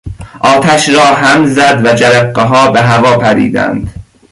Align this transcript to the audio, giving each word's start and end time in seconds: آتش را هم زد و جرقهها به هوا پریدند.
آتش 0.39 0.89
را 0.89 1.05
هم 1.05 1.45
زد 1.45 1.81
و 1.85 1.93
جرقهها 1.93 2.71
به 2.71 2.81
هوا 2.81 3.17
پریدند. 3.17 3.93